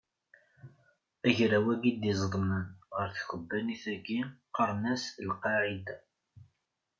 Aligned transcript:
Agraw-agi 1.27 1.89
i 1.89 1.91
d-izedmen 2.01 2.65
ɣer 2.95 3.09
tkebbanit-agi 3.15 4.19
qqaren-asen 4.47 5.19
Al 5.23 5.31
qqaɛida. 5.41 5.95